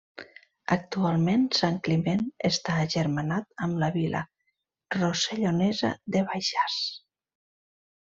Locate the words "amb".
3.67-3.77